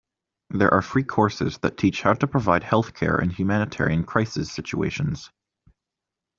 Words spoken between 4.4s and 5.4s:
situations.